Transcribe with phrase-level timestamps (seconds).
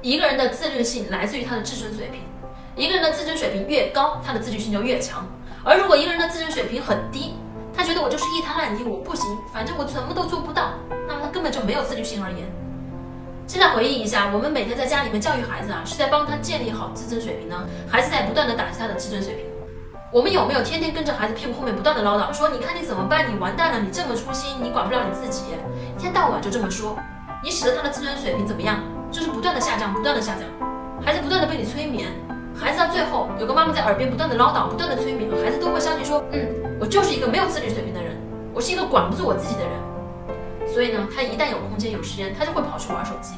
[0.00, 2.20] 一个人的自律性来自于他的自尊水平，
[2.76, 5.26] 一个人的自尊水平越高，他的自律性就越强。
[5.64, 7.34] 而如果一个人的自尊水平很低，
[7.76, 10.70] 他觉得我就是一滩烂泥，我不行，反正我什么都做不到，
[11.08, 12.48] 那么他根本就没有自律性而言。
[13.48, 19.46] 现在回忆一下，我们每天在家里面教育孩子啊，是在帮他建立好自尊水平呢，还是在不断的打击他的自尊水平？
[20.12, 23.26] 我们有没有天天跟着孩子屁股后面不断的唠叨，说你看你怎么办？
[23.28, 25.42] 你完蛋了，你这么粗心，你管不了你自己，
[25.96, 26.96] 一天到晚就这么说，
[27.42, 28.80] 你使得他的自尊水平怎么样？
[29.10, 29.27] 就是
[29.92, 30.42] 不断的下降，
[31.04, 32.08] 孩子不断的被你催眠，
[32.54, 36.46] 孩子到最后有个妈妈在耳边不断的唠叨，不断的催眠，孩子都会相信说，嗯，
[36.80, 38.16] 我就是一个没有自律水平的人，
[38.52, 43.34] 我是一个管不住我自己的人，所以呢，他一旦有空间有时间，他就会跑去玩手机。